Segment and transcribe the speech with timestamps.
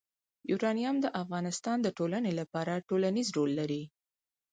[0.51, 3.83] یورانیم د افغانستان د ټولنې لپاره بنسټيز رول لري.